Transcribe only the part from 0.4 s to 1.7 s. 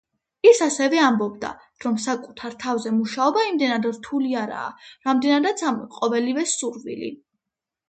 ის ასევე ამბობდა,